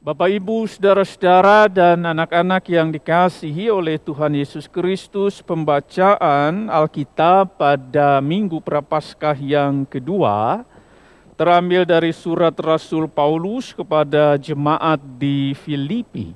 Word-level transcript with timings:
Bapak, 0.00 0.32
Ibu, 0.32 0.64
saudara-saudara, 0.64 1.68
dan 1.68 2.00
anak-anak 2.00 2.72
yang 2.72 2.88
dikasihi 2.88 3.68
oleh 3.68 4.00
Tuhan 4.00 4.32
Yesus 4.32 4.64
Kristus, 4.64 5.44
pembacaan 5.44 6.72
Alkitab 6.72 7.60
pada 7.60 8.16
Minggu 8.24 8.64
Prapaskah 8.64 9.36
yang 9.36 9.84
kedua 9.84 10.64
terambil 11.36 11.84
dari 11.84 12.16
surat 12.16 12.56
Rasul 12.56 13.12
Paulus 13.12 13.76
kepada 13.76 14.40
jemaat 14.40 15.04
di 15.20 15.52
Filipi. 15.52 16.32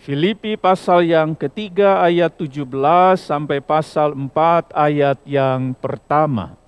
Filipi 0.00 0.56
pasal 0.56 1.04
yang 1.04 1.36
ketiga 1.36 2.00
ayat 2.00 2.32
17 2.40 2.64
sampai 3.20 3.60
pasal 3.60 4.16
4 4.16 4.72
ayat 4.72 5.20
yang 5.28 5.76
pertama. 5.76 6.59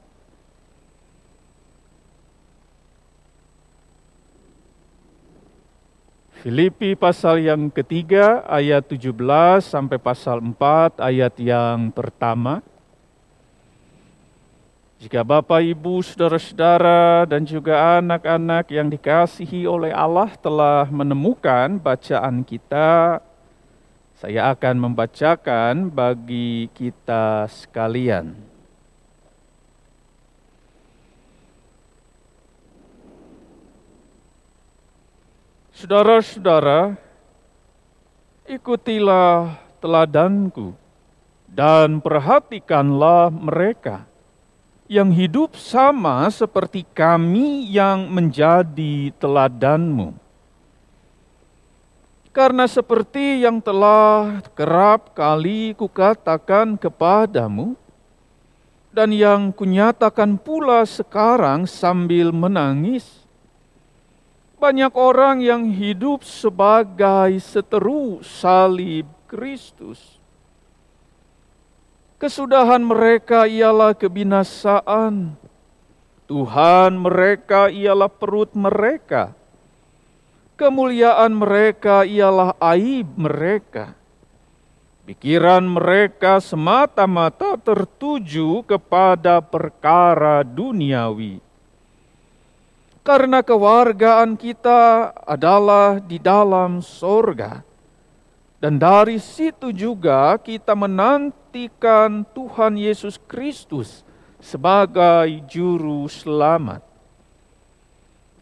Filipi 6.43 6.99
pasal 6.99 7.39
yang 7.39 7.71
ketiga 7.71 8.43
ayat 8.51 8.91
17 8.91 9.15
sampai 9.63 9.95
pasal 9.95 10.43
4 10.43 10.99
ayat 10.99 11.39
yang 11.39 11.95
pertama. 11.95 12.67
Jika 14.99 15.23
Bapak, 15.23 15.63
Ibu, 15.63 16.03
saudara-saudara 16.03 17.31
dan 17.31 17.47
juga 17.47 18.03
anak-anak 18.03 18.75
yang 18.75 18.91
dikasihi 18.91 19.71
oleh 19.71 19.95
Allah 19.95 20.35
telah 20.35 20.91
menemukan 20.91 21.79
bacaan 21.79 22.43
kita, 22.43 23.23
saya 24.19 24.51
akan 24.51 24.91
membacakan 24.91 25.95
bagi 25.95 26.67
kita 26.75 27.47
sekalian. 27.55 28.35
Saudara-saudara, 35.83 36.95
ikutilah 38.47 39.59
teladanku 39.83 40.79
dan 41.51 41.99
perhatikanlah 41.99 43.35
mereka 43.35 44.07
yang 44.87 45.11
hidup 45.11 45.59
sama 45.59 46.31
seperti 46.31 46.87
kami 46.87 47.67
yang 47.67 48.07
menjadi 48.15 49.11
teladanmu. 49.19 50.15
Karena 52.31 52.71
seperti 52.71 53.43
yang 53.43 53.59
telah 53.59 54.39
kerap 54.55 55.19
kali 55.19 55.75
kukatakan 55.75 56.79
kepadamu, 56.79 57.75
dan 58.95 59.11
yang 59.11 59.51
kunyatakan 59.51 60.39
pula 60.39 60.87
sekarang 60.87 61.67
sambil 61.67 62.31
menangis, 62.31 63.22
banyak 64.63 64.95
orang 64.95 65.43
yang 65.43 65.67
hidup 65.75 66.23
sebagai 66.23 67.35
seteru 67.43 68.23
salib 68.23 69.11
Kristus. 69.27 70.23
Kesudahan 72.23 72.79
mereka 72.79 73.51
ialah 73.51 73.91
kebinasaan. 73.99 75.35
Tuhan 76.31 76.95
mereka 76.95 77.67
ialah 77.75 78.07
perut 78.07 78.55
mereka. 78.55 79.35
Kemuliaan 80.55 81.35
mereka 81.35 82.07
ialah 82.07 82.55
aib 82.63 83.19
mereka. 83.19 83.99
Pikiran 85.03 85.67
mereka 85.67 86.39
semata-mata 86.39 87.59
tertuju 87.59 88.63
kepada 88.63 89.43
perkara 89.43 90.47
duniawi 90.47 91.43
karena 93.03 93.43
kewargaan 93.43 94.39
kita 94.39 95.11
adalah 95.27 95.99
di 95.99 96.23
dalam 96.23 96.79
sorga. 96.83 97.67
Dan 98.63 98.79
dari 98.79 99.19
situ 99.19 99.75
juga 99.75 100.39
kita 100.39 100.79
menantikan 100.79 102.23
Tuhan 102.31 102.79
Yesus 102.79 103.19
Kristus 103.19 104.07
sebagai 104.39 105.43
juru 105.51 106.07
selamat. 106.07 106.87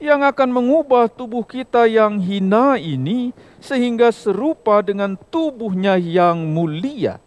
Yang 0.01 0.33
akan 0.33 0.49
mengubah 0.53 1.13
tubuh 1.13 1.45
kita 1.45 1.85
yang 1.89 2.21
hina 2.21 2.77
ini 2.77 3.33
sehingga 3.61 4.13
serupa 4.13 4.81
dengan 4.81 5.17
tubuhnya 5.29 6.01
yang 6.01 6.41
mulia 6.53 7.21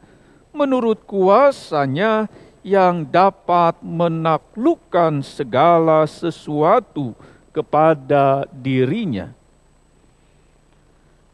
menurut 0.53 1.01
kuasanya 1.09 2.29
yang 2.63 3.03
dapat 3.03 3.75
menaklukkan 3.83 5.19
segala 5.19 6.07
sesuatu 6.07 7.11
kepada 7.51 8.47
dirinya. 8.49 9.35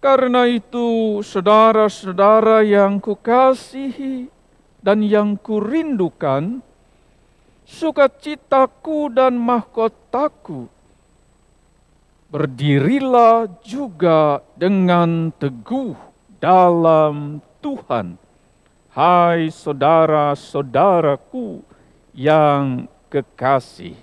Karena 0.01 0.50
itu, 0.50 1.19
saudara-saudara 1.22 2.66
yang 2.66 2.97
kukasihi 2.97 4.28
dan 4.81 5.06
yang 5.06 5.38
kurindukan, 5.38 6.66
sukacitaku 7.67 9.13
dan 9.13 9.38
mahkotaku, 9.38 10.66
berdirilah 12.34 13.46
juga 13.61 14.41
dengan 14.57 15.29
teguh 15.35 15.94
dalam 16.40 17.44
Tuhan 17.59 18.28
Hai 18.90 19.54
saudara-saudaraku 19.54 21.62
yang 22.18 22.90
kekasih. 23.14 23.94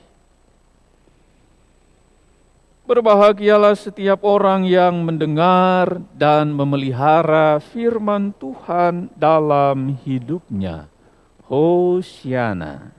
Berbahagialah 2.87 3.75
setiap 3.75 4.23
orang 4.23 4.63
yang 4.63 5.03
mendengar 5.03 5.99
dan 6.15 6.55
memelihara 6.55 7.59
firman 7.59 8.31
Tuhan 8.39 9.11
dalam 9.19 9.99
hidupnya. 10.07 10.87
Hosiana. 11.51 12.95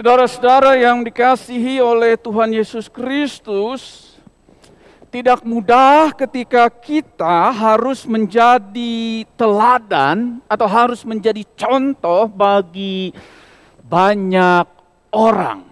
Saudara-saudara 0.00 0.80
yang 0.80 1.04
dikasihi 1.04 1.76
oleh 1.76 2.16
Tuhan 2.16 2.56
Yesus 2.56 2.88
Kristus, 2.88 4.16
tidak 5.12 5.44
mudah 5.44 6.16
ketika 6.16 6.72
kita 6.72 7.52
harus 7.52 8.08
menjadi 8.08 9.28
teladan 9.36 10.40
atau 10.48 10.64
harus 10.64 11.04
menjadi 11.04 11.44
contoh 11.52 12.32
bagi 12.32 13.12
banyak 13.84 14.64
orang. 15.12 15.68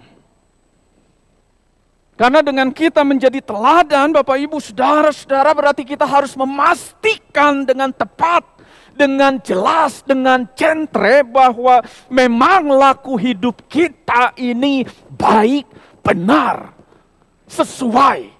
Karena 2.12 2.44
dengan 2.44 2.68
kita 2.68 3.00
menjadi 3.08 3.40
teladan, 3.40 4.12
Bapak 4.12 4.44
Ibu, 4.44 4.60
saudara-saudara, 4.60 5.56
berarti 5.56 5.88
kita 5.88 6.04
harus 6.04 6.36
memastikan 6.36 7.64
dengan 7.64 7.88
tepat 7.96 8.57
dengan 8.98 9.38
jelas, 9.38 10.02
dengan 10.02 10.42
centre 10.58 11.22
bahwa 11.22 11.78
memang 12.10 12.66
laku 12.66 13.14
hidup 13.14 13.70
kita 13.70 14.34
ini 14.34 14.82
baik, 15.14 15.70
benar, 16.02 16.74
sesuai. 17.46 18.34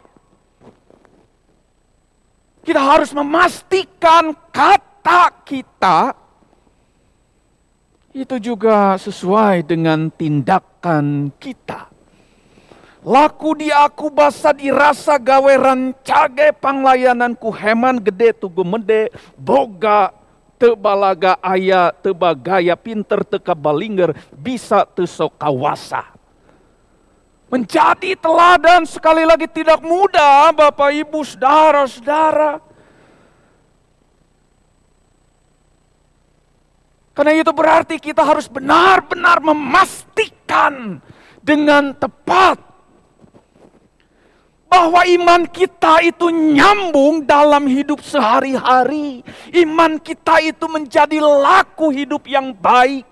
Kita 2.66 2.82
harus 2.82 3.14
memastikan 3.14 4.34
kata 4.50 5.30
kita 5.46 6.12
itu 8.12 8.36
juga 8.42 8.98
sesuai 8.98 9.62
dengan 9.62 10.10
tindakan 10.10 11.30
kita. 11.38 11.88
Laku 13.06 13.54
di 13.54 13.70
aku 13.70 14.10
basa 14.10 14.50
dirasa 14.50 15.22
gawe 15.22 15.54
rancage 15.54 16.50
panglayananku 16.58 17.46
heman 17.54 18.02
gede 18.02 18.34
tugu 18.34 18.66
mede 18.66 19.14
boga 19.38 20.17
tebalaga 20.58 21.38
aya 21.38 21.94
tebagaya 21.94 22.74
pinter 22.74 23.22
teka 23.22 23.54
balinger 23.54 24.12
bisa 24.34 24.82
tesok 24.84 25.38
kawasa. 25.38 26.04
Menjadi 27.48 28.12
teladan 28.18 28.84
sekali 28.84 29.24
lagi 29.24 29.48
tidak 29.48 29.80
mudah 29.80 30.52
Bapak 30.52 30.92
Ibu 30.92 31.24
saudara-saudara. 31.24 32.60
Karena 37.16 37.32
itu 37.34 37.50
berarti 37.50 37.96
kita 37.98 38.22
harus 38.22 38.46
benar-benar 38.46 39.40
memastikan 39.42 41.02
dengan 41.40 41.96
tepat 41.96 42.67
bahwa 44.68 45.00
iman 45.08 45.48
kita 45.48 46.04
itu 46.04 46.28
nyambung 46.28 47.24
dalam 47.24 47.64
hidup 47.64 48.04
sehari-hari. 48.04 49.24
Iman 49.50 49.96
kita 49.96 50.44
itu 50.44 50.68
menjadi 50.68 51.18
laku 51.18 51.88
hidup 51.88 52.28
yang 52.28 52.52
baik. 52.52 53.08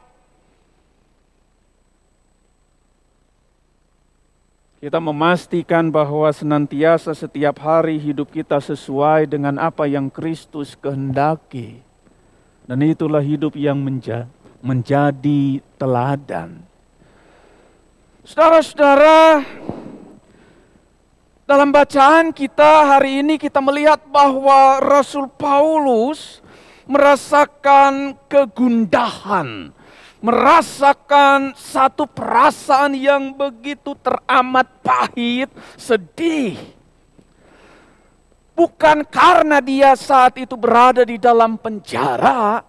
Kita 4.77 5.01
memastikan 5.01 5.89
bahwa 5.89 6.29
senantiasa 6.31 7.17
setiap 7.17 7.59
hari 7.65 7.97
hidup 7.97 8.29
kita 8.29 8.61
sesuai 8.61 9.25
dengan 9.25 9.57
apa 9.57 9.89
yang 9.89 10.13
Kristus 10.13 10.77
kehendaki. 10.77 11.81
Dan 12.69 12.85
itulah 12.85 13.25
hidup 13.25 13.57
yang 13.57 13.81
menja 13.81 14.29
menjadi 14.61 15.65
teladan. 15.81 16.61
Saudara-saudara, 18.27 19.43
dalam 21.47 21.71
bacaan 21.71 22.35
kita 22.35 22.99
hari 22.99 23.23
ini 23.23 23.39
kita 23.39 23.63
melihat 23.63 24.03
bahwa 24.11 24.83
Rasul 24.83 25.31
Paulus 25.31 26.43
merasakan 26.91 28.19
kegundahan, 28.27 29.71
merasakan 30.19 31.55
satu 31.55 32.11
perasaan 32.11 32.99
yang 32.99 33.31
begitu 33.31 33.95
teramat 34.03 34.67
pahit, 34.83 35.47
sedih. 35.79 36.59
Bukan 38.59 39.07
karena 39.07 39.63
dia 39.63 39.95
saat 39.95 40.35
itu 40.43 40.59
berada 40.59 41.07
di 41.07 41.15
dalam 41.15 41.55
penjara, 41.55 42.67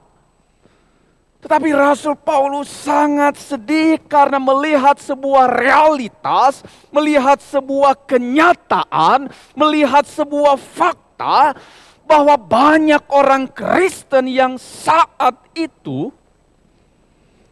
tetapi 1.47 1.71
Rasul 1.71 2.19
Paulus 2.19 2.67
sangat 2.67 3.39
sedih 3.39 4.03
karena 4.03 4.35
melihat 4.35 4.99
sebuah 4.99 5.47
realitas, 5.47 6.59
melihat 6.91 7.39
sebuah 7.39 8.03
kenyataan, 8.03 9.31
melihat 9.55 10.03
sebuah 10.03 10.59
fakta 10.59 11.55
bahwa 12.03 12.35
banyak 12.35 12.99
orang 13.07 13.47
Kristen 13.47 14.27
yang 14.27 14.59
saat 14.59 15.39
itu 15.55 16.11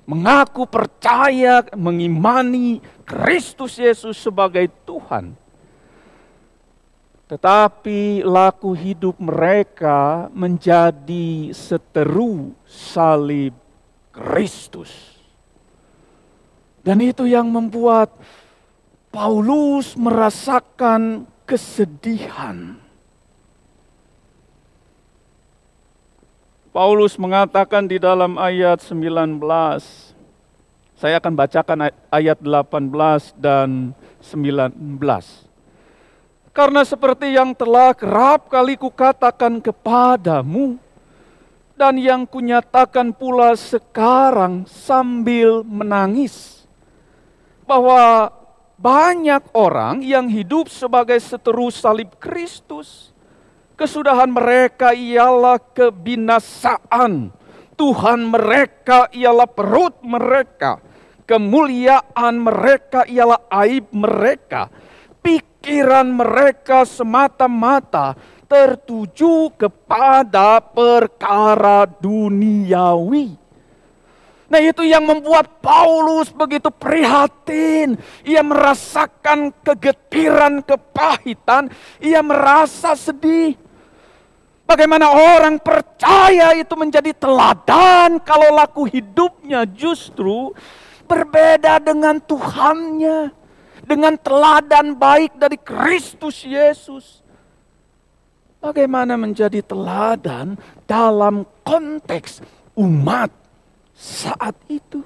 mengaku 0.03 0.67
percaya, 0.67 1.63
mengimani 1.71 2.83
Kristus 3.07 3.79
Yesus 3.79 4.19
sebagai 4.19 4.67
Tuhan. 4.83 5.39
Tetapi 7.31 8.27
laku 8.27 8.75
hidup 8.75 9.23
mereka 9.23 10.27
menjadi 10.35 11.55
seteru 11.55 12.51
salib 12.67 13.64
Kristus. 14.15 15.19
Dan 16.79 17.03
itu 17.03 17.27
yang 17.27 17.51
membuat 17.51 18.15
Paulus 19.11 19.99
merasakan 19.99 21.27
kesedihan. 21.43 22.79
Paulus 26.75 27.15
mengatakan 27.15 27.87
di 27.87 27.95
dalam 27.95 28.35
ayat 28.35 28.83
19, 28.83 29.39
saya 30.99 31.15
akan 31.23 31.33
bacakan 31.35 31.87
ayat 32.11 32.39
18 32.43 33.31
dan 33.39 33.95
19. 34.19 34.75
Karena 36.55 36.81
seperti 36.87 37.35
yang 37.35 37.55
telah 37.55 37.91
kerap 37.95 38.51
kali 38.51 38.75
kukatakan 38.75 39.63
kepadamu, 39.63 40.75
dan 41.75 41.99
yang 41.99 42.23
kunyatakan 42.23 43.11
pula 43.11 43.51
sekarang 43.59 44.63
sambil 44.63 45.59
menangis 45.67 46.63
bahwa 47.67 48.31
banyak 48.75 49.43
orang 49.55 50.03
yang 50.03 50.27
hidup 50.27 50.67
sebagai 50.71 51.19
seteru 51.19 51.71
salib 51.71 52.15
Kristus. 52.19 53.11
Kesudahan 53.75 54.31
mereka 54.31 54.95
ialah 54.95 55.59
kebinasaan. 55.59 57.31
Tuhan 57.75 58.19
mereka 58.31 59.11
ialah 59.11 59.51
perut 59.51 59.99
mereka. 59.99 60.79
Kemuliaan 61.27 62.39
mereka 62.39 63.03
ialah 63.03 63.51
aib 63.67 63.91
mereka. 63.91 64.71
Pikiran 65.19 66.07
mereka 66.07 66.87
semata-mata 66.87 68.15
tertuju 68.45 69.49
kepada 69.57 70.61
perkara 70.61 71.89
duniawi. 71.89 73.45
Nah 74.45 74.61
itu 74.61 74.85
yang 74.85 75.01
membuat 75.09 75.57
Paulus 75.57 76.29
begitu 76.29 76.69
prihatin. 76.69 77.97
Ia 78.21 78.45
merasakan 78.45 79.49
kegetiran, 79.65 80.61
kepahitan. 80.61 81.73
Ia 81.97 82.21
merasa 82.21 82.93
sedih. 82.93 83.57
Bagaimana 84.65 85.13
orang 85.13 85.61
percaya 85.61 86.53
itu 86.57 86.73
menjadi 86.73 87.13
teladan 87.13 88.17
kalau 88.21 88.53
laku 88.53 88.85
hidupnya 88.89 89.65
justru 89.65 90.53
berbeda 91.09 91.81
dengan 91.81 92.21
Tuhannya. 92.21 93.33
Dengan 93.85 94.17
teladan 94.17 94.97
baik 94.97 95.37
dari 95.37 95.61
Kristus 95.61 96.41
Yesus 96.41 97.24
bagaimana 98.65 99.13
menjadi 99.13 99.61
teladan 99.61 100.57
dalam 100.89 101.45
konteks 101.61 102.41
umat 102.73 103.29
saat 103.93 104.57
itu. 104.65 105.05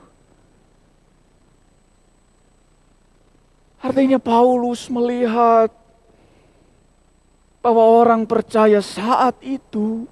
Artinya 3.80 4.20
Paulus 4.20 4.88
melihat 4.88 5.72
bahwa 7.60 7.84
orang 7.84 8.24
percaya 8.24 8.80
saat 8.80 9.36
itu 9.44 10.08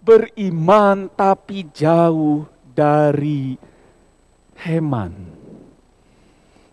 beriman 0.00 1.12
tapi 1.12 1.68
jauh 1.72 2.48
dari 2.72 3.56
Heman. 4.56 5.12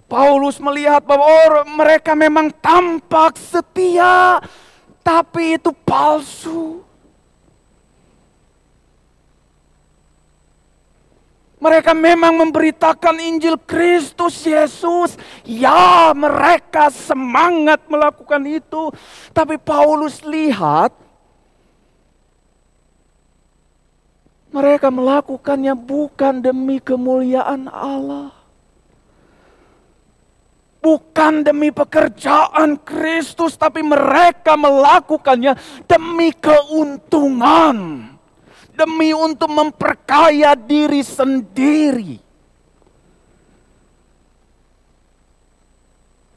Paulus 0.08 0.60
melihat 0.60 1.04
bahwa 1.04 1.64
mereka 1.68 2.14
memang 2.14 2.52
tampak 2.60 3.40
setia, 3.40 4.40
tapi 5.04 5.60
itu 5.60 5.76
palsu. 5.84 6.80
Mereka 11.64 11.96
memang 11.96 12.36
memberitakan 12.44 13.24
Injil 13.24 13.56
Kristus 13.56 14.44
Yesus. 14.44 15.16
Ya, 15.48 16.12
mereka 16.12 16.92
semangat 16.92 17.88
melakukan 17.88 18.44
itu. 18.44 18.92
Tapi 19.32 19.56
Paulus 19.56 20.20
lihat 20.28 20.92
mereka 24.52 24.92
melakukannya 24.92 25.72
bukan 25.72 26.44
demi 26.44 26.84
kemuliaan 26.84 27.72
Allah 27.72 28.43
bukan 30.84 31.48
demi 31.48 31.72
pekerjaan 31.72 32.76
Kristus, 32.84 33.56
tapi 33.56 33.80
mereka 33.80 34.60
melakukannya 34.60 35.56
demi 35.88 36.36
keuntungan, 36.36 38.12
demi 38.76 39.16
untuk 39.16 39.48
memperkaya 39.48 40.60
diri 40.60 41.00
sendiri. 41.00 42.20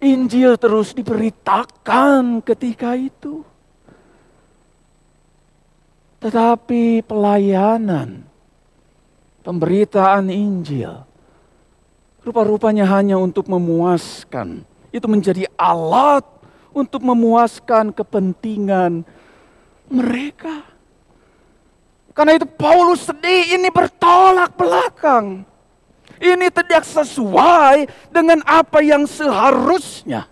Injil 0.06 0.54
terus 0.54 0.94
diberitakan 0.94 2.38
ketika 2.46 2.94
itu, 2.94 3.42
tetapi 6.22 7.02
pelayanan 7.02 8.22
pemberitaan 9.42 10.30
Injil 10.30 11.15
rupa-rupanya 12.26 12.83
hanya 12.90 13.14
untuk 13.14 13.47
memuaskan. 13.47 14.66
Itu 14.90 15.06
menjadi 15.06 15.47
alat 15.54 16.26
untuk 16.75 17.06
memuaskan 17.06 17.95
kepentingan 17.95 19.06
mereka. 19.87 20.66
Karena 22.11 22.35
itu 22.35 22.49
Paulus 22.49 23.06
sedih 23.06 23.54
ini 23.54 23.71
bertolak 23.71 24.59
belakang. 24.59 25.47
Ini 26.16 26.49
tidak 26.49 26.83
sesuai 26.83 27.87
dengan 28.11 28.42
apa 28.42 28.80
yang 28.83 29.06
seharusnya. 29.06 30.26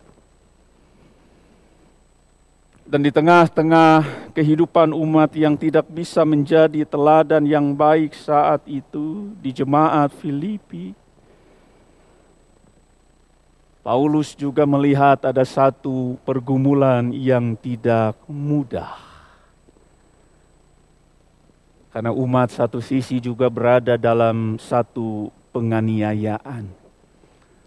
Dan 2.85 3.05
di 3.05 3.13
tengah-tengah 3.13 4.33
kehidupan 4.33 4.97
umat 4.97 5.33
yang 5.37 5.57
tidak 5.61 5.89
bisa 5.93 6.25
menjadi 6.25 6.85
teladan 6.89 7.45
yang 7.45 7.77
baik 7.77 8.17
saat 8.17 8.65
itu 8.65 9.33
di 9.41 9.53
jemaat 9.53 10.13
Filipi, 10.21 10.97
Paulus 13.85 14.33
juga 14.33 14.65
melihat 14.65 15.21
ada 15.29 15.45
satu 15.45 16.17
pergumulan 16.25 17.13
yang 17.13 17.53
tidak 17.53 18.17
mudah. 18.25 18.97
Karena 21.93 22.09
umat 22.09 22.49
satu 22.49 22.81
sisi 22.81 23.21
juga 23.21 23.53
berada 23.53 24.01
dalam 24.01 24.57
satu 24.57 25.29
penganiayaan. 25.53 26.65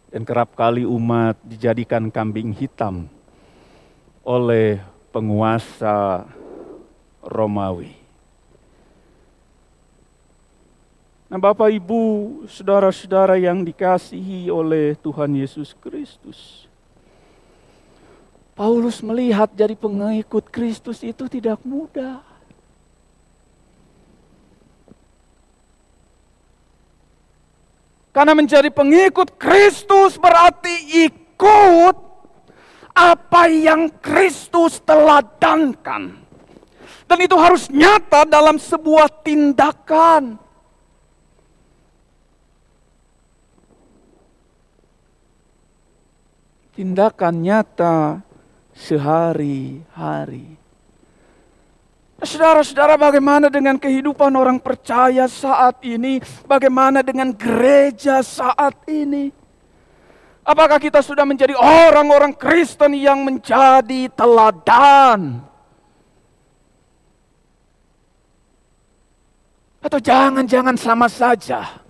Dan 0.10 0.22
kerap 0.26 0.58
kali 0.58 0.90
umat 0.90 1.38
dijadikan 1.46 2.10
kambing 2.10 2.50
hitam 2.50 3.06
oleh 4.26 4.82
penguasa 5.14 6.26
Romawi. 7.22 7.97
Nah, 11.28 11.36
Bapak, 11.36 11.68
Ibu, 11.68 12.04
saudara-saudara 12.48 13.36
yang 13.36 13.60
dikasihi 13.60 14.48
oleh 14.48 14.96
Tuhan 14.96 15.36
Yesus 15.36 15.76
Kristus, 15.76 16.72
Paulus 18.56 19.04
melihat 19.04 19.52
jadi 19.52 19.76
pengikut 19.76 20.48
Kristus 20.48 21.04
itu 21.04 21.28
tidak 21.28 21.60
mudah. 21.68 22.24
Karena 28.16 28.34
menjadi 28.34 28.72
pengikut 28.72 29.36
Kristus 29.38 30.18
berarti 30.18 31.06
ikut 31.12 31.96
apa 32.96 33.52
yang 33.52 33.94
Kristus 34.00 34.82
teladankan. 34.82 36.18
Dan 37.06 37.18
itu 37.20 37.36
harus 37.38 37.70
nyata 37.70 38.26
dalam 38.26 38.58
sebuah 38.58 39.12
tindakan. 39.22 40.47
Tindakan 46.78 47.42
nyata 47.42 48.22
sehari-hari. 48.78 50.54
Saudara-saudara, 52.22 52.98
bagaimana 52.98 53.50
dengan 53.50 53.82
kehidupan 53.82 54.30
orang 54.38 54.62
percaya 54.62 55.26
saat 55.26 55.82
ini? 55.82 56.22
Bagaimana 56.46 57.02
dengan 57.02 57.34
gereja 57.34 58.22
saat 58.22 58.78
ini? 58.86 59.34
Apakah 60.46 60.78
kita 60.78 61.02
sudah 61.02 61.26
menjadi 61.26 61.58
orang-orang 61.58 62.34
Kristen 62.38 62.94
yang 62.94 63.26
menjadi 63.26 64.10
teladan? 64.14 65.42
Atau 69.82 70.02
jangan-jangan 70.02 70.74
sama 70.78 71.06
saja 71.06 71.87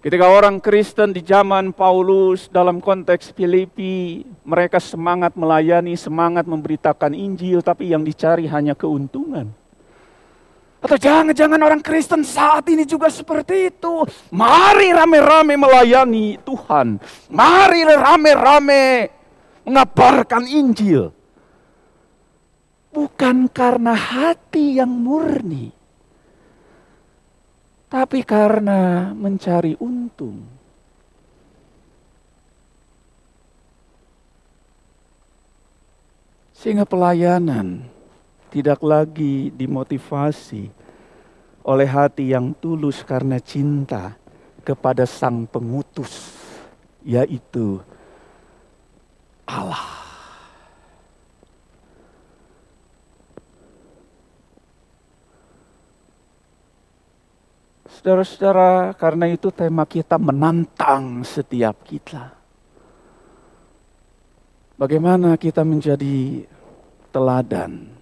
Ketika 0.00 0.32
orang 0.32 0.64
Kristen 0.64 1.12
di 1.12 1.20
zaman 1.20 1.76
Paulus 1.76 2.48
dalam 2.48 2.80
konteks 2.80 3.36
Filipi, 3.36 4.24
mereka 4.48 4.80
semangat 4.80 5.36
melayani, 5.36 5.92
semangat 5.92 6.48
memberitakan 6.48 7.12
Injil, 7.12 7.60
tapi 7.60 7.92
yang 7.92 8.00
dicari 8.00 8.48
hanya 8.48 8.72
keuntungan. 8.72 9.52
Atau 10.80 10.96
jangan-jangan 10.96 11.60
orang 11.60 11.84
Kristen 11.84 12.24
saat 12.24 12.64
ini 12.72 12.88
juga 12.88 13.12
seperti 13.12 13.68
itu. 13.68 14.08
Mari 14.32 14.88
rame-rame 14.96 15.60
melayani 15.60 16.40
Tuhan. 16.48 16.96
Mari 17.28 17.84
rame-rame 17.84 18.84
mengabarkan 19.68 20.48
Injil. 20.48 21.12
Bukan 22.88 23.52
karena 23.52 23.92
hati 23.92 24.80
yang 24.80 24.88
murni 24.88 25.79
tapi 27.90 28.22
karena 28.22 29.10
mencari 29.10 29.74
untung. 29.82 30.46
Sehingga 36.54 36.86
pelayanan 36.86 37.82
tidak 38.54 38.78
lagi 38.84 39.50
dimotivasi 39.50 40.70
oleh 41.66 41.88
hati 41.88 42.30
yang 42.30 42.54
tulus 42.54 43.02
karena 43.02 43.42
cinta 43.42 44.14
kepada 44.62 45.02
Sang 45.08 45.48
Pengutus, 45.50 46.36
yaitu 47.02 47.80
Allah. 49.48 49.99
Saudara-saudara, 58.00 58.96
karena 58.96 59.28
itu 59.28 59.52
tema 59.52 59.84
kita 59.84 60.16
menantang 60.16 61.20
setiap 61.20 61.84
kita. 61.84 62.32
Bagaimana 64.80 65.36
kita 65.36 65.60
menjadi 65.60 66.48
teladan? 67.12 67.92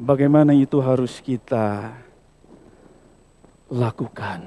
Bagaimana 0.00 0.56
itu 0.56 0.80
harus 0.80 1.20
kita 1.20 1.92
lakukan? 3.68 4.40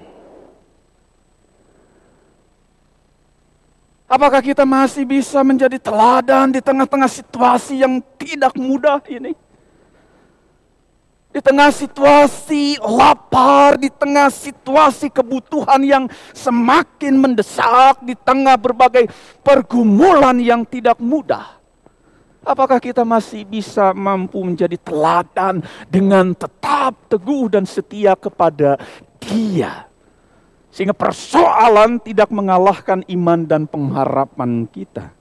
Apakah 4.09 4.41
kita 4.41 4.65
masih 4.65 5.05
bisa 5.05 5.45
menjadi 5.45 5.77
teladan 5.77 6.49
di 6.49 6.65
tengah-tengah 6.65 7.13
situasi 7.13 7.85
yang 7.85 8.01
tidak 8.17 8.57
mudah 8.57 8.97
ini? 9.05 9.37
Di 11.29 11.45
tengah 11.45 11.69
situasi 11.69 12.81
lapar, 12.81 13.77
di 13.77 13.93
tengah 13.93 14.33
situasi 14.33 15.13
kebutuhan 15.13 15.77
yang 15.85 16.05
semakin 16.33 17.21
mendesak, 17.21 18.01
di 18.01 18.17
tengah 18.17 18.57
berbagai 18.57 19.05
pergumulan 19.45 20.33
yang 20.41 20.65
tidak 20.65 20.97
mudah. 20.97 21.61
Apakah 22.41 22.81
kita 22.81 23.05
masih 23.05 23.45
bisa 23.45 23.93
mampu 23.93 24.41
menjadi 24.41 24.73
teladan 24.81 25.61
dengan 25.85 26.33
tetap 26.33 26.97
teguh 27.05 27.45
dan 27.45 27.69
setia 27.69 28.17
kepada 28.17 28.81
Dia? 29.21 29.85
Sehingga 30.73 30.97
persoalan 30.97 32.01
tidak 32.01 32.33
mengalahkan 32.33 33.05
iman 33.05 33.45
dan 33.45 33.69
pengharapan 33.69 34.65
kita. 34.65 35.13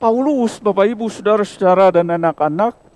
Paulus, 0.00 0.56
Bapak 0.56 0.88
Ibu, 0.88 1.10
Saudara-saudara 1.12 1.92
dan 1.92 2.08
anak-anak 2.16 2.87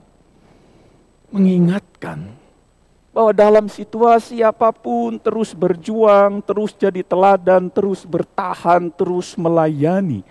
mengingatkan 1.33 2.43
bahwa 3.13 3.33
dalam 3.37 3.69
situasi 3.69 4.41
apa 4.41 4.73
pun 4.73 5.21
terus 5.21 5.53
berjuang, 5.53 6.41
terus 6.41 6.73
jadi 6.73 7.05
teladan, 7.05 7.69
terus 7.69 8.09
bertahan, 8.09 8.89
terus 8.89 9.37
melayani. 9.37 10.25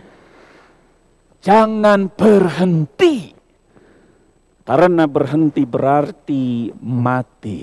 Jangan 1.46 2.10
berhenti. 2.10 3.38
Karena 4.62 5.10
berhenti 5.10 5.66
berarti 5.66 6.70
mati. 6.82 7.62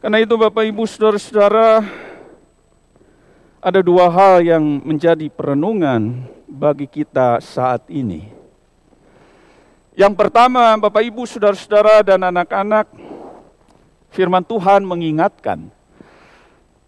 Karena 0.00 0.18
itu 0.18 0.34
Bapak 0.34 0.64
Ibu 0.66 0.82
Saudara-saudara, 0.88 1.84
ada 3.62 3.80
dua 3.84 4.10
hal 4.10 4.42
yang 4.42 4.82
menjadi 4.82 5.30
perenungan 5.30 6.26
bagi 6.50 6.90
kita 6.90 7.38
saat 7.38 7.86
ini. 7.86 8.41
Yang 9.92 10.14
pertama, 10.16 10.72
Bapak 10.80 11.04
Ibu, 11.04 11.28
saudara-saudara 11.28 12.00
dan 12.00 12.24
anak-anak, 12.24 12.88
firman 14.08 14.40
Tuhan 14.40 14.88
mengingatkan, 14.88 15.68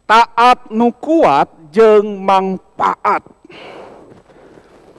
taat 0.09 0.73
nu 0.73 0.89
kuat 0.89 1.53
jeng 1.69 2.25
mangpaat. 2.25 3.29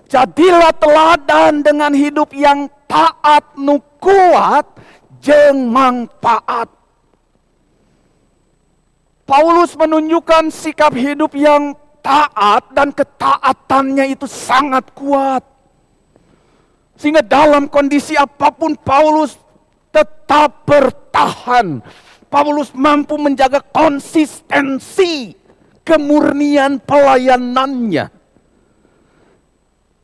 Jadilah 0.05 0.69
teladan 0.77 1.65
dengan 1.65 1.89
hidup 1.97 2.29
yang 2.37 2.69
taat 2.85 3.57
nu 3.57 3.81
kuat 3.97 4.69
jeng 5.17 5.73
mangpaat. 5.73 6.69
Paulus 9.25 9.73
menunjukkan 9.73 10.53
sikap 10.53 10.93
hidup 10.93 11.33
yang 11.33 11.73
taat 12.05 12.69
dan 12.69 12.93
ketaatannya 12.93 14.13
itu 14.13 14.29
sangat 14.29 14.93
kuat. 14.93 15.54
Sehingga 16.95 17.23
dalam 17.23 17.67
kondisi 17.67 18.15
apa 18.15 18.51
pun 18.55 18.75
Paulus 18.79 19.35
tetap 19.91 20.63
bertahan. 20.67 21.83
Paulus 22.27 22.71
mampu 22.75 23.15
menjaga 23.15 23.63
konsistensi 23.63 25.35
kemurnian 25.85 26.81
pelayanannya. 26.83 28.11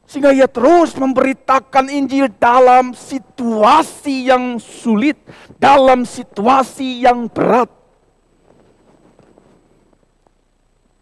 Sehingga 0.08 0.36
ia 0.36 0.48
terus 0.48 0.92
memberitakan 1.00 1.88
Injil 1.88 2.28
dalam 2.36 2.92
situasi 2.92 4.28
yang 4.28 4.60
sulit, 4.60 5.16
dalam 5.56 6.04
situasi 6.04 7.04
yang 7.08 7.32
berat. 7.32 7.72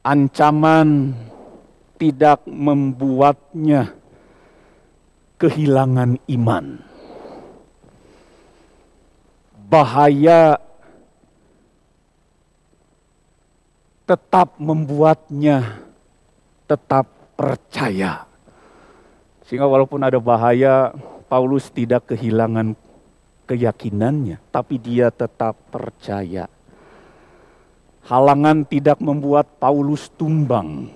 Ancaman 0.06 1.18
tidak 1.98 2.46
membuatnya 2.48 3.99
kehilangan 5.40 6.20
iman. 6.28 6.66
Bahaya 9.70 10.60
tetap 14.04 14.60
membuatnya 14.60 15.80
tetap 16.68 17.08
percaya. 17.40 18.28
Sehingga 19.48 19.66
walaupun 19.66 20.02
ada 20.04 20.20
bahaya, 20.22 20.94
Paulus 21.30 21.70
tidak 21.70 22.14
kehilangan 22.14 22.74
keyakinannya, 23.46 24.38
tapi 24.54 24.78
dia 24.78 25.10
tetap 25.10 25.58
percaya. 25.74 26.50
Halangan 28.06 28.66
tidak 28.66 28.98
membuat 28.98 29.62
Paulus 29.62 30.10
tumbang. 30.14 30.90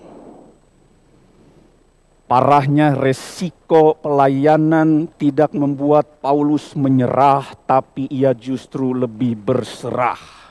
Parahnya 2.23 2.95
resiko 2.95 3.99
pelayanan 3.99 5.11
tidak 5.19 5.51
membuat 5.53 6.23
Paulus 6.23 6.73
menyerah, 6.73 7.53
tapi 7.67 8.09
ia 8.09 8.31
justru 8.33 8.95
lebih 8.95 9.37
berserah 9.37 10.43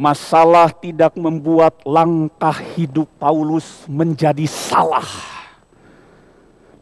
Masalah 0.00 0.70
tidak 0.70 1.12
membuat 1.18 1.82
langkah 1.84 2.54
hidup 2.78 3.04
Paulus 3.18 3.84
menjadi 3.84 4.46
salah. 4.46 5.04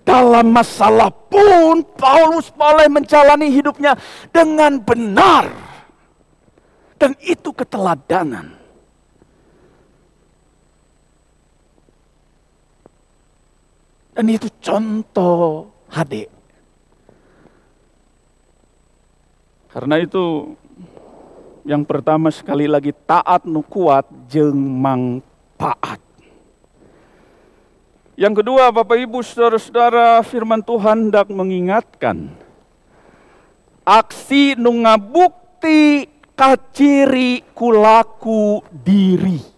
Dalam 0.07 0.53
masalah 0.53 1.11
pun 1.11 1.83
Paulus 1.97 2.53
boleh 2.53 2.87
menjalani 2.87 3.51
hidupnya 3.51 3.97
dengan 4.31 4.79
benar. 4.79 5.51
Dan 6.95 7.19
itu 7.25 7.51
keteladanan. 7.51 8.58
Dan 14.19 14.35
itu 14.35 14.51
contoh 14.59 15.71
HD. 15.95 16.27
Karena 19.71 19.95
itu 20.03 20.59
yang 21.63 21.87
pertama 21.87 22.27
sekali 22.35 22.67
lagi 22.67 22.91
taat 23.07 23.47
nu 23.47 23.63
kuat 23.63 24.11
jeng 24.27 24.59
mangpaat. 24.59 26.03
Yang 28.19 28.43
kedua 28.43 28.75
Bapak 28.75 28.99
Ibu 29.07 29.23
Saudara-saudara 29.23 30.19
firman 30.27 30.67
Tuhan 30.67 31.15
hendak 31.15 31.31
mengingatkan 31.31 32.35
aksi 33.87 34.59
nu 34.59 34.83
ngabukti 34.83 36.11
kaciri 36.35 37.47
kulaku 37.55 38.67
diri. 38.83 39.58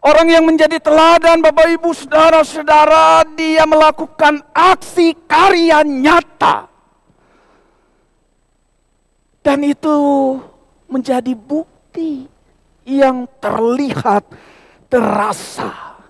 Orang 0.00 0.32
yang 0.32 0.48
menjadi 0.48 0.80
teladan 0.80 1.44
Bapak 1.44 1.76
Ibu 1.76 1.92
Saudara-saudara 1.92 3.20
dia 3.36 3.68
melakukan 3.68 4.40
aksi 4.56 5.12
karya 5.28 5.84
nyata 5.84 6.70
dan 9.40 9.60
itu 9.64 9.96
menjadi 10.88 11.32
bukti 11.32 12.28
yang 12.84 13.28
terlihat, 13.40 14.24
terasa 14.90 16.00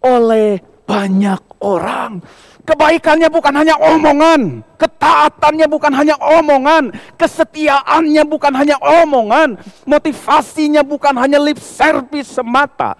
oleh 0.00 0.58
banyak 0.86 1.42
orang. 1.60 2.22
Kebaikannya 2.66 3.30
bukan 3.30 3.54
hanya 3.54 3.78
omongan, 3.78 4.66
ketaatannya 4.74 5.70
bukan 5.70 5.92
hanya 5.94 6.18
omongan, 6.18 6.90
kesetiaannya 7.14 8.26
bukan 8.26 8.52
hanya 8.58 8.74
omongan, 8.82 9.54
motivasinya 9.86 10.82
bukan 10.82 11.14
hanya 11.14 11.38
lip 11.38 11.62
service 11.62 12.34
semata. 12.34 12.98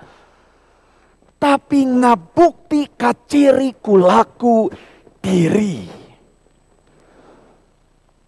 Tapi 1.42 1.82
ngabukti 1.82 2.94
kaciri 2.94 3.74
kulaku 3.82 4.70
diri. 5.18 5.82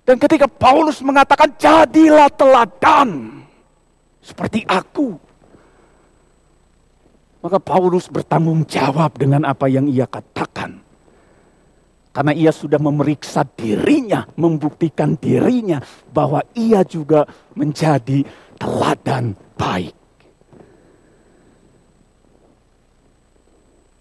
Dan 0.02 0.18
ketika 0.18 0.50
Paulus 0.50 0.98
mengatakan 1.06 1.54
jadilah 1.54 2.26
teladan 2.34 3.38
seperti 4.18 4.66
aku. 4.66 5.14
Maka 7.38 7.62
Paulus 7.62 8.10
bertanggung 8.10 8.66
jawab 8.66 9.14
dengan 9.14 9.46
apa 9.46 9.70
yang 9.70 9.86
ia 9.86 10.10
katakan. 10.10 10.87
Karena 12.18 12.34
ia 12.34 12.50
sudah 12.50 12.82
memeriksa 12.82 13.46
dirinya, 13.46 14.26
membuktikan 14.34 15.14
dirinya 15.14 15.78
bahwa 16.10 16.42
ia 16.58 16.82
juga 16.82 17.22
menjadi 17.54 18.26
teladan 18.58 19.38
baik. 19.54 19.94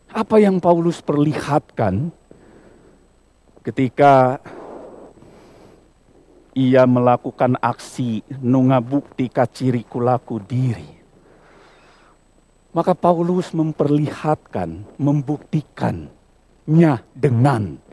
Apa 0.10 0.42
yang 0.42 0.58
Paulus 0.58 0.98
perlihatkan 0.98 2.10
ketika 3.62 4.42
ia 6.58 6.90
melakukan 6.90 7.54
aksi 7.62 8.26
nunga 8.42 8.82
bukti 8.82 9.30
kaciri 9.30 9.86
kulaku 9.86 10.42
diri. 10.42 10.90
Maka 12.74 12.98
Paulus 12.98 13.54
memperlihatkan, 13.54 14.98
membuktikannya 14.98 16.98
dengan 17.14 17.86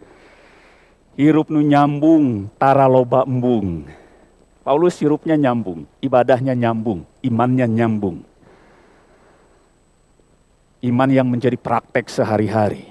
hirup 1.14 1.50
nu 1.50 1.62
nyambung 1.62 2.50
tara 2.58 2.86
loba 2.90 3.26
embung. 3.26 3.86
Paulus 4.64 4.96
hirupnya 4.96 5.36
nyambung, 5.36 5.84
ibadahnya 6.00 6.56
nyambung, 6.56 7.04
imannya 7.20 7.68
nyambung. 7.68 8.24
Iman 10.84 11.10
yang 11.12 11.28
menjadi 11.28 11.56
praktek 11.56 12.08
sehari-hari. 12.08 12.84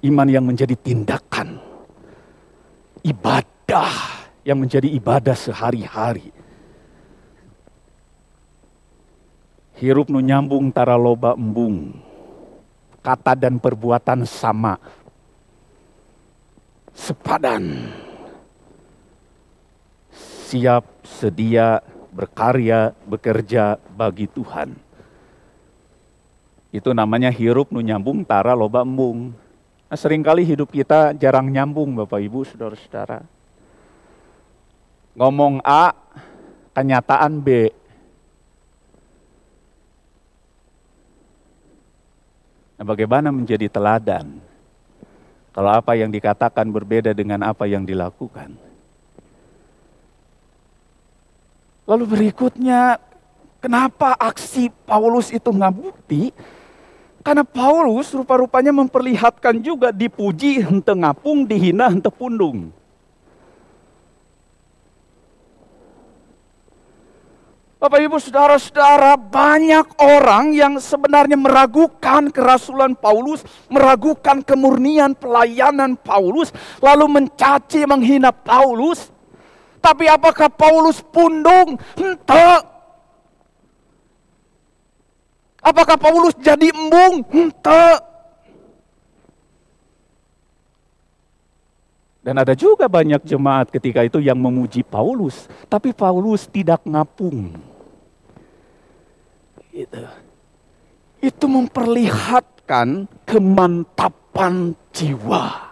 Iman 0.00 0.28
yang 0.28 0.44
menjadi 0.44 0.76
tindakan. 0.76 1.60
Ibadah 3.04 3.92
yang 4.44 4.60
menjadi 4.60 4.88
ibadah 4.88 5.36
sehari-hari. 5.36 6.32
Hirup 9.80 10.12
nu 10.12 10.20
nyambung 10.20 10.68
tara 10.72 10.96
loba 11.00 11.32
embung. 11.32 11.96
Kata 13.00 13.32
dan 13.32 13.56
perbuatan 13.56 14.28
sama. 14.28 14.76
Sepadan. 16.94 17.90
Siap, 20.50 21.06
sedia, 21.06 21.78
berkarya, 22.10 22.94
bekerja 23.06 23.78
bagi 23.94 24.26
Tuhan. 24.26 24.74
Itu 26.70 26.90
namanya 26.94 27.30
hirup 27.30 27.70
nu 27.70 27.82
nyambung 27.82 28.26
tara 28.26 28.54
loba 28.54 28.82
embung. 28.82 29.34
Nah, 29.90 29.98
sering 29.98 30.22
kali 30.22 30.46
hidup 30.46 30.70
kita 30.70 31.14
jarang 31.18 31.50
nyambung 31.50 31.98
Bapak 31.98 32.22
Ibu, 32.22 32.46
Saudara-saudara 32.46 33.40
ngomong 35.20 35.60
A, 35.66 35.92
kenyataan 36.72 37.44
B. 37.44 37.68
Nah, 42.80 42.84
bagaimana 42.86 43.28
menjadi 43.28 43.68
teladan? 43.68 44.40
Kalau 45.50 45.70
apa 45.74 45.98
yang 45.98 46.14
dikatakan 46.14 46.70
berbeda 46.70 47.10
dengan 47.10 47.42
apa 47.42 47.66
yang 47.66 47.82
dilakukan. 47.82 48.54
Lalu 51.90 52.04
berikutnya, 52.06 53.02
kenapa 53.58 54.14
aksi 54.14 54.70
Paulus 54.86 55.34
itu 55.34 55.50
nggak 55.50 55.74
bukti? 55.74 56.30
Karena 57.20 57.42
Paulus 57.42 58.14
rupa-rupanya 58.14 58.70
memperlihatkan 58.70 59.58
juga 59.60 59.90
dipuji 59.90 60.62
hente 60.62 60.94
ngapung, 60.94 61.44
dihina 61.44 61.90
hente 61.90 62.08
pundung. 62.08 62.72
Bapak 67.80 67.96
Ibu 67.96 68.20
Saudara-saudara, 68.20 69.16
banyak 69.16 69.96
orang 69.96 70.52
yang 70.52 70.76
sebenarnya 70.76 71.32
meragukan 71.32 72.28
kerasulan 72.28 72.92
Paulus, 72.92 73.40
meragukan 73.72 74.44
kemurnian 74.44 75.16
pelayanan 75.16 75.96
Paulus, 75.96 76.52
lalu 76.84 77.08
mencaci 77.08 77.88
menghina 77.88 78.36
Paulus. 78.36 79.08
Tapi 79.80 80.12
apakah 80.12 80.52
Paulus 80.52 81.00
pundung? 81.00 81.80
Entah. 81.96 82.60
Apakah 85.64 85.96
Paulus 85.96 86.36
jadi 86.36 86.68
embung? 86.68 87.24
Entah. 87.32 87.96
Dan 92.20 92.36
ada 92.36 92.52
juga 92.52 92.84
banyak 92.92 93.24
jemaat 93.24 93.72
ketika 93.72 94.04
itu 94.04 94.20
yang 94.20 94.36
memuji 94.36 94.84
Paulus, 94.84 95.48
tapi 95.72 95.96
Paulus 95.96 96.44
tidak 96.44 96.84
ngapung. 96.84 97.69
Itu, 99.70 100.02
itu 101.22 101.44
memperlihatkan 101.46 103.06
kemantapan 103.22 104.74
jiwa. 104.90 105.70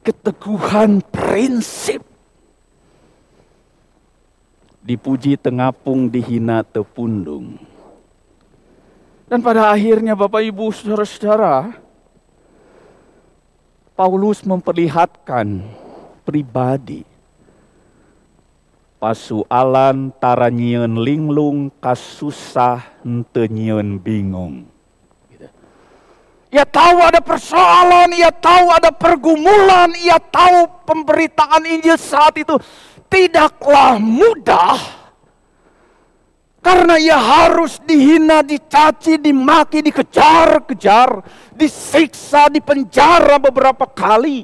Keteguhan 0.00 1.02
prinsip. 1.12 2.00
Dipuji 4.86 5.34
tengapung, 5.34 6.06
dihina 6.06 6.62
tepundung. 6.62 7.58
Dan 9.26 9.42
pada 9.42 9.74
akhirnya 9.74 10.14
Bapak 10.14 10.46
Ibu 10.46 10.70
Saudara-saudara, 10.70 11.74
Paulus 13.98 14.46
memperlihatkan 14.46 15.66
pribadi 16.22 17.15
pasualan 18.96 20.12
tara 20.16 20.48
nyieun 20.48 21.00
linglung 21.00 21.68
kasusah 21.80 23.04
henteu 23.04 23.46
nyieun 23.46 24.00
bingung. 24.00 24.66
Gitu. 25.28 25.46
ia 26.50 26.64
tahu 26.64 26.96
ada 27.04 27.20
persoalan, 27.20 28.10
ia 28.16 28.32
tahu 28.32 28.72
ada 28.72 28.90
pergumulan, 28.90 29.92
ia 30.00 30.16
tahu 30.16 30.66
pemberitaan 30.88 31.62
Injil 31.68 32.00
saat 32.00 32.34
itu 32.40 32.56
tidaklah 33.12 34.00
mudah. 34.00 34.78
Karena 36.66 36.98
ia 36.98 37.14
harus 37.14 37.78
dihina, 37.78 38.42
dicaci, 38.42 39.22
dimaki, 39.22 39.86
dikejar-kejar, 39.86 41.22
disiksa, 41.54 42.50
dipenjara 42.50 43.38
beberapa 43.38 43.86
kali. 43.86 44.42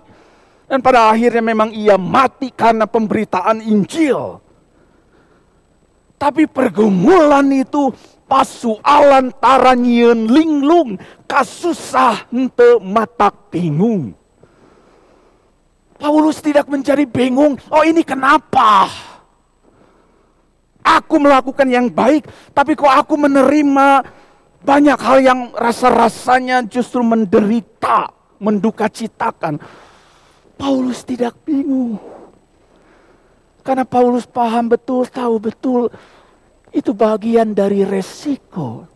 Dan 0.73 0.81
pada 0.81 1.13
akhirnya 1.13 1.45
memang 1.45 1.69
ia 1.77 2.01
mati 2.01 2.49
karena 2.49 2.89
pemberitaan 2.89 3.61
Injil. 3.61 4.41
Tapi 6.17 6.49
pergumulan 6.49 7.45
itu 7.53 7.93
pasualan 8.25 9.37
taranyieun 9.37 10.33
linglung 10.33 10.97
kasusah 11.29 12.33
ente 12.33 12.81
matak 12.81 13.53
bingung. 13.53 14.17
Paulus 16.01 16.41
tidak 16.41 16.65
menjadi 16.73 17.05
bingung, 17.05 17.61
oh 17.69 17.85
ini 17.85 18.01
kenapa? 18.01 18.89
Aku 20.81 21.21
melakukan 21.21 21.69
yang 21.69 21.93
baik, 21.93 22.25
tapi 22.57 22.73
kok 22.73 22.89
aku 22.89 23.21
menerima 23.21 24.01
banyak 24.65 24.99
hal 25.05 25.19
yang 25.21 25.41
rasa-rasanya 25.53 26.65
justru 26.65 27.05
menderita, 27.05 28.09
menduka 28.41 28.89
citakan. 28.89 29.61
Paulus 30.57 31.03
tidak 31.03 31.37
bingung. 31.43 31.99
Karena 33.63 33.87
Paulus 33.87 34.27
paham 34.27 34.67
betul, 34.67 35.07
tahu 35.07 35.39
betul, 35.39 35.83
itu 36.75 36.91
bagian 36.91 37.55
dari 37.55 37.87
resiko. 37.87 38.89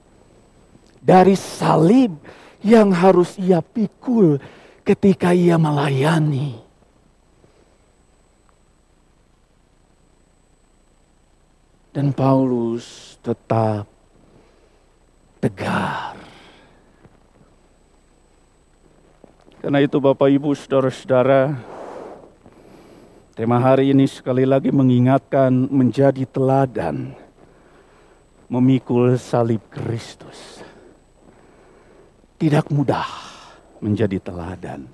Dari 0.98 1.38
salib 1.38 2.18
yang 2.66 2.90
harus 2.90 3.38
ia 3.38 3.62
pikul 3.62 4.42
ketika 4.82 5.30
ia 5.30 5.54
melayani. 5.54 6.58
Dan 11.94 12.10
Paulus 12.10 13.16
tetap 13.22 13.86
tegar. 15.38 16.15
Karena 19.66 19.82
itu 19.82 19.98
Bapak 19.98 20.30
Ibu 20.30 20.54
Saudara-saudara, 20.54 21.58
tema 23.34 23.58
hari 23.58 23.90
ini 23.90 24.06
sekali 24.06 24.46
lagi 24.46 24.70
mengingatkan 24.70 25.50
menjadi 25.50 26.22
teladan 26.22 27.10
memikul 28.46 29.18
salib 29.18 29.58
Kristus. 29.66 30.62
Tidak 32.38 32.70
mudah 32.70 33.10
menjadi 33.82 34.22
teladan. 34.22 34.86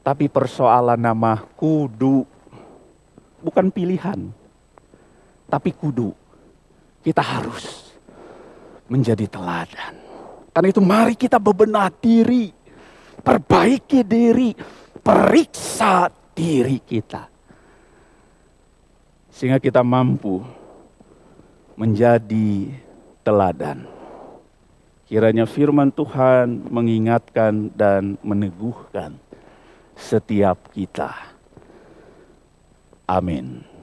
Tapi 0.00 0.32
persoalan 0.32 0.96
nama 0.96 1.36
kudu 1.36 2.24
bukan 3.44 3.68
pilihan 3.68 4.32
tapi 5.44 5.76
kudu 5.76 6.16
kita 7.04 7.20
harus 7.20 7.92
menjadi 8.88 9.28
teladan. 9.28 9.92
Karena 10.56 10.68
itu 10.72 10.80
mari 10.80 11.14
kita 11.14 11.36
bebenah 11.36 11.92
diri, 11.92 12.50
perbaiki 13.22 14.00
diri, 14.06 14.54
periksa 15.02 16.10
diri 16.34 16.78
kita. 16.82 17.28
Sehingga 19.30 19.62
kita 19.62 19.86
mampu 19.86 20.42
menjadi 21.78 22.74
teladan. 23.22 23.86
Kiranya 25.06 25.48
firman 25.48 25.88
Tuhan 25.94 26.68
mengingatkan 26.68 27.72
dan 27.72 28.18
meneguhkan 28.20 29.16
setiap 29.96 30.68
kita. 30.74 31.14
Amin. 33.08 33.77